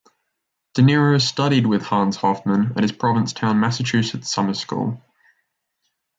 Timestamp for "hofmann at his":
2.17-2.91